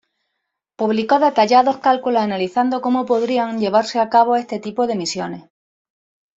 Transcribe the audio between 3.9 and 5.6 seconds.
a cabo este tipo de misiones.